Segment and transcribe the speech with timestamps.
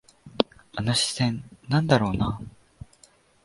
[0.75, 2.41] あの視線、なんだろうな。